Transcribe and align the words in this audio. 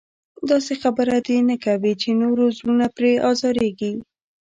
داسې 0.49 0.73
خبره 0.81 1.15
دې 1.27 1.37
نه 1.49 1.55
کوي 1.65 1.93
چې 2.01 2.09
نورو 2.21 2.45
زړونه 2.57 2.87
پرې 2.97 3.11
ازارېږي. 3.29 3.93